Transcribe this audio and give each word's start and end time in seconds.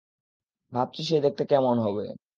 ভাবছি 0.73 1.01
সে 1.03 1.17
দেখতে 1.25 1.43
কেমন 1.45 1.75
হবে! 1.79 2.05